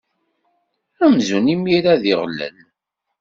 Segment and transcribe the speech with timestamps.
[1.05, 2.55] Amzun imira d iɣlel.